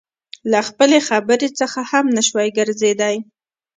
له 0.51 0.59
خپلې 0.69 0.97
خبرې 1.07 1.49
څخه 1.59 1.79
هم 1.91 2.05
نشوى 2.15 2.47
ګرځېدى. 2.57 3.15